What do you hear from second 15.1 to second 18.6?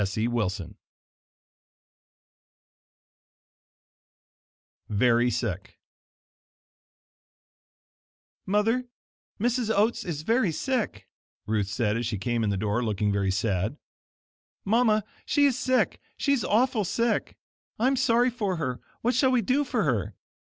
she is sick; she is awful sick. I'm sorry for